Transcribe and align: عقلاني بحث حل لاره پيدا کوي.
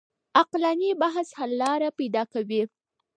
عقلاني 0.37 0.93
بحث 1.01 1.29
حل 1.39 1.51
لاره 1.61 1.89
پيدا 1.97 2.23
کوي. 2.33 2.61